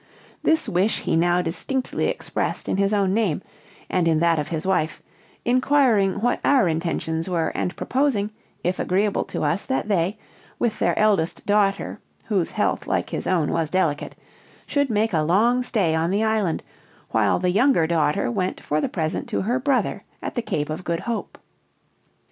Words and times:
This 0.41 0.67
wish 0.67 1.01
he 1.01 1.15
now 1.15 1.43
distinctly 1.43 2.07
expressed 2.07 2.67
in 2.67 2.77
his 2.77 2.91
own 2.91 3.13
name, 3.13 3.43
and 3.87 4.07
in 4.07 4.19
that 4.19 4.39
of 4.39 4.47
his 4.47 4.65
wife; 4.65 4.99
inquiring 5.45 6.21
what 6.21 6.39
our 6.43 6.67
intentions 6.67 7.29
were, 7.29 7.49
and 7.49 7.75
proposing, 7.75 8.31
if 8.63 8.79
agreeable 8.79 9.23
to 9.25 9.43
us, 9.43 9.67
that 9.67 9.89
they, 9.89 10.17
with 10.57 10.79
their 10.79 10.97
eldest 10.97 11.45
daughter, 11.45 11.99
whose 12.25 12.49
health, 12.49 12.87
like 12.87 13.11
his 13.11 13.27
own, 13.27 13.51
was 13.51 13.69
delicate, 13.69 14.15
should 14.65 14.89
make 14.89 15.13
a 15.13 15.21
long 15.21 15.61
stay 15.61 15.93
on 15.93 16.09
the 16.09 16.23
island, 16.23 16.63
while 17.11 17.37
the 17.37 17.51
younger 17.51 17.85
daughter 17.85 18.31
went 18.31 18.59
for 18.59 18.81
the 18.81 18.89
present 18.89 19.29
to 19.29 19.41
her 19.43 19.59
brother 19.59 20.03
at 20.19 20.33
the 20.33 20.41
Cape 20.41 20.71
of 20.71 20.83
Good 20.83 21.01
Hope. 21.01 21.37